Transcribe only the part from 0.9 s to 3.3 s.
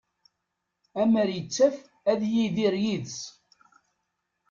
Amer ittaf ad yidir yid-s.